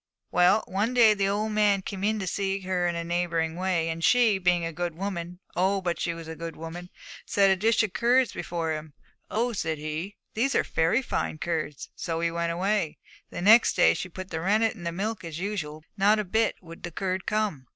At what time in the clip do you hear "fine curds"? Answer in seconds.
11.03-11.89